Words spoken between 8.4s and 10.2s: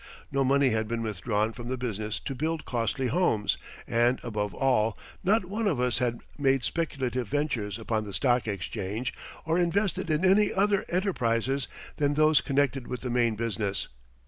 exchange, or invested